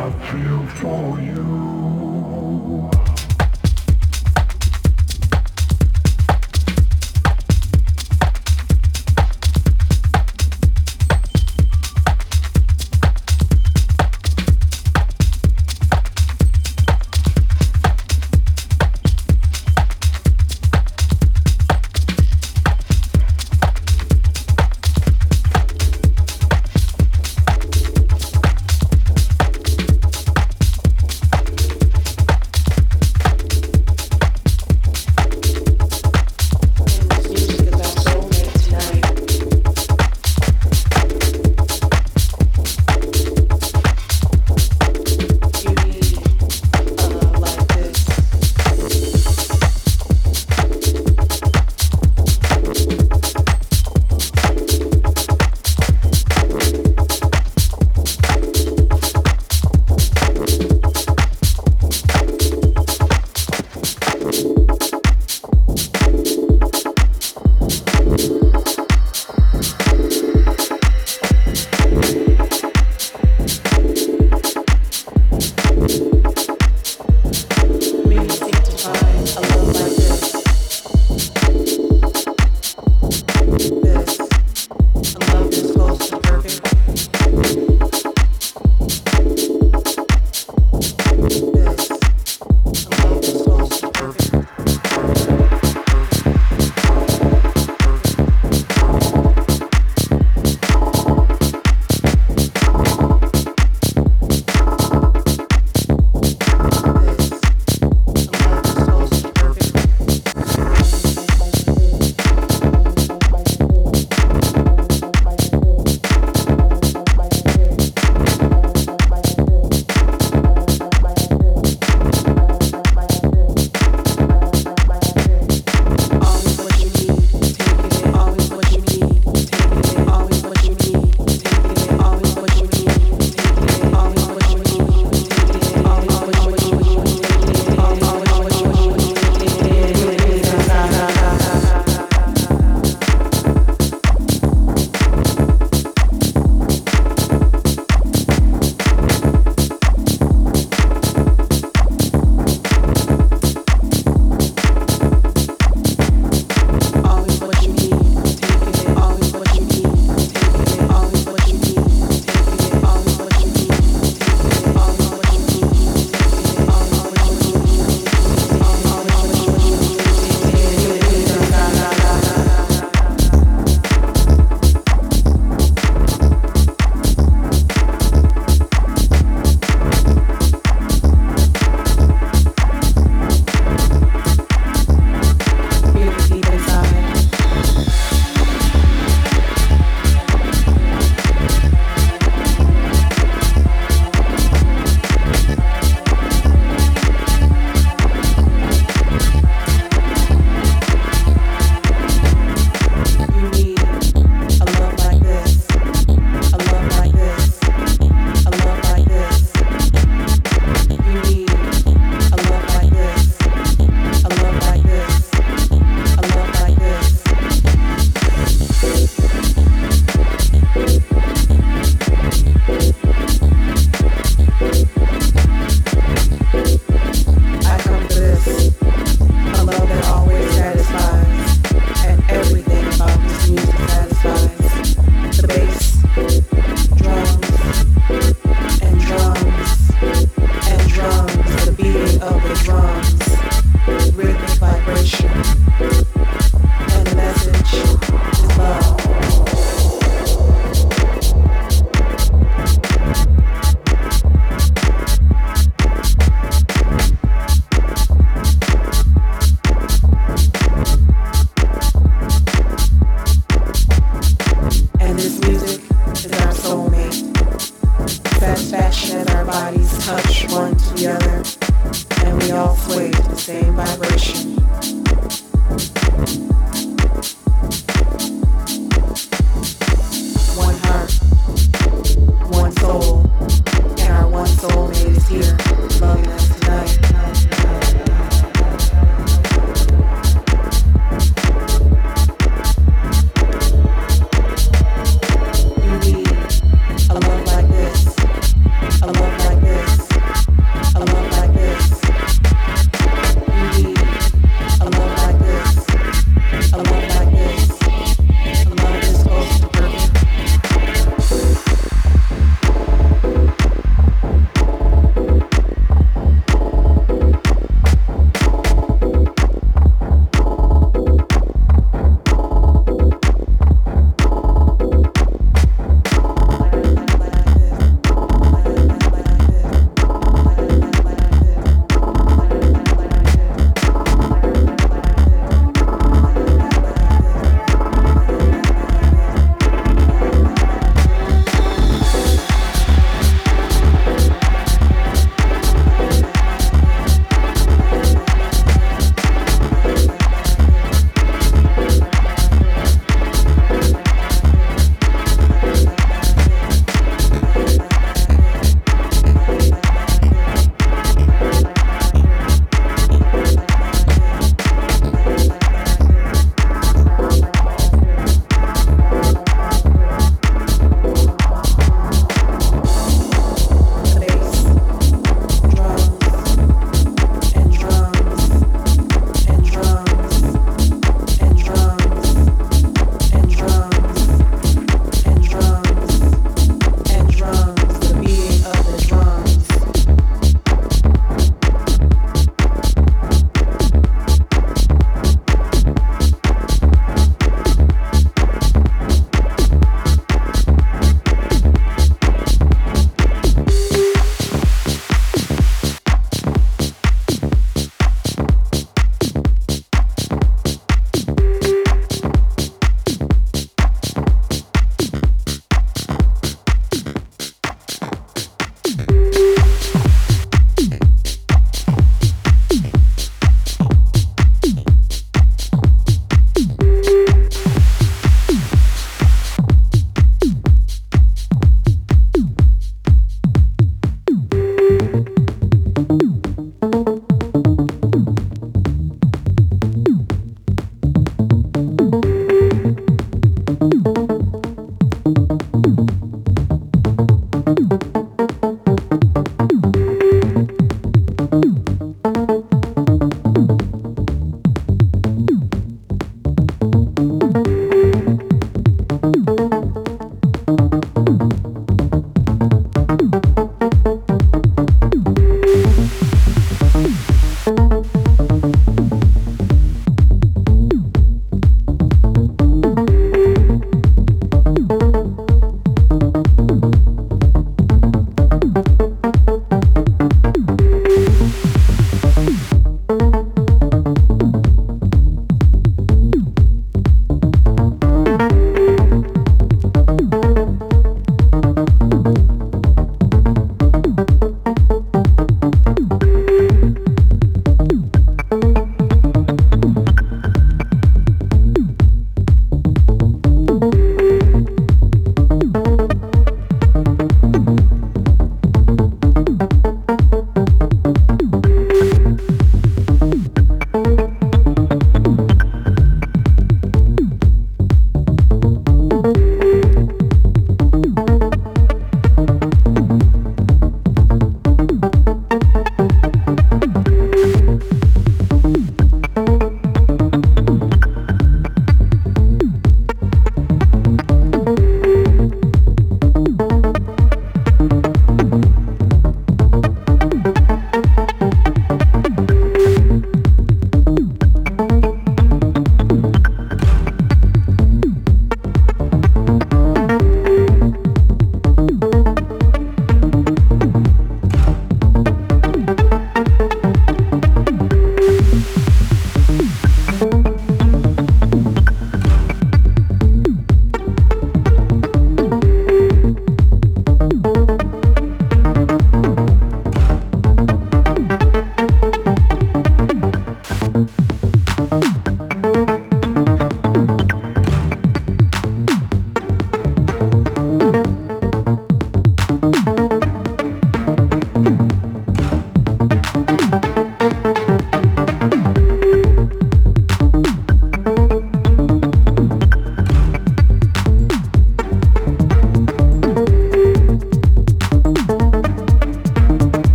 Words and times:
I 0.00 0.10
feel 0.30 0.64
for 0.76 1.20
you. 1.20 2.97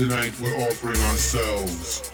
Tonight 0.00 0.32
we're 0.40 0.56
offering 0.56 0.96
ourselves. 0.96 2.09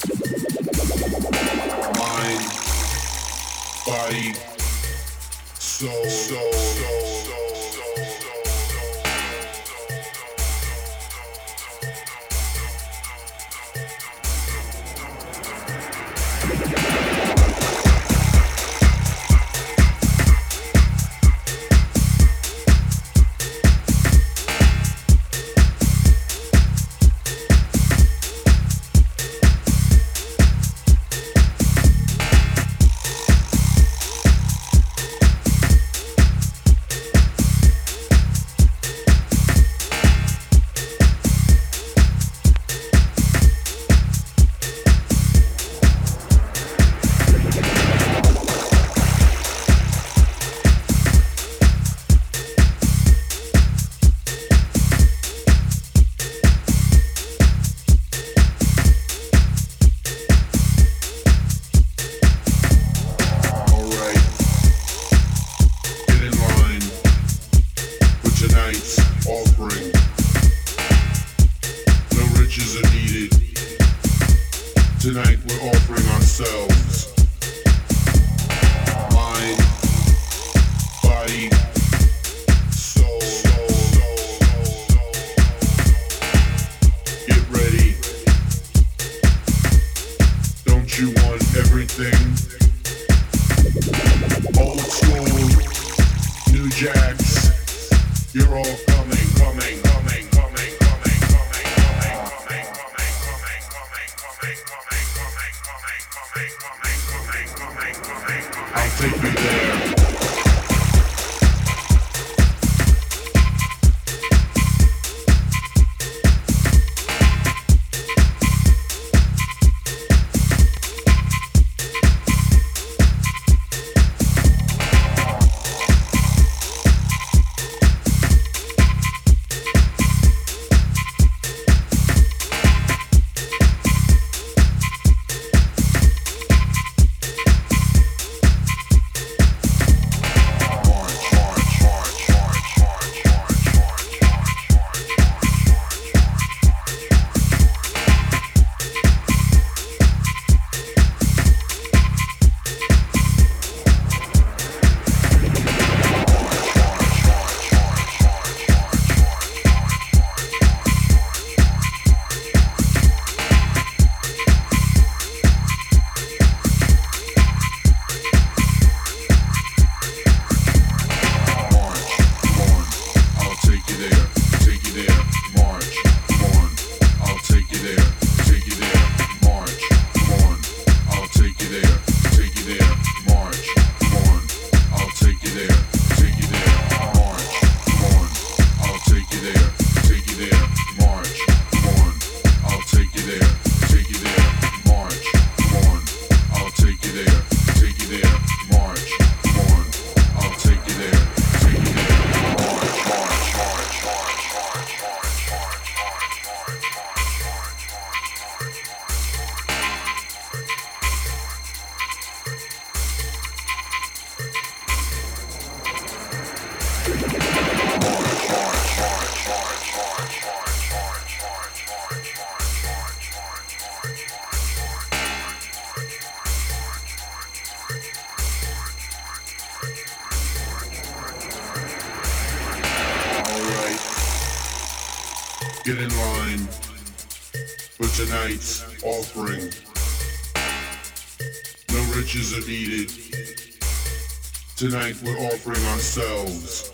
Tonight 244.77 245.16
we're 245.22 245.39
offering 245.39 245.83
ourselves. 245.87 246.93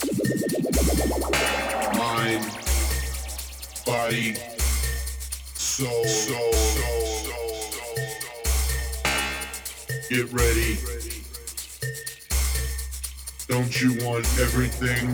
Mind, 1.99 2.47
body, 3.85 4.35
soul, 5.55 6.05
soul, 6.05 6.53
soul. 6.53 7.33
Get 10.09 10.33
ready. 10.33 10.79
Don't 13.49 13.83
you 13.83 14.07
want 14.07 14.27
everything? 14.39 15.09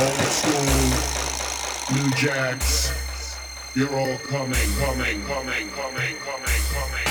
Old 0.00 0.26
school, 0.40 1.98
new 1.98 2.10
jacks. 2.16 3.36
You're 3.76 3.94
all 3.94 4.16
coming, 4.20 4.56
coming, 4.78 5.22
coming, 5.26 5.70
coming, 5.72 6.16
coming, 6.24 6.62
coming. 6.72 7.09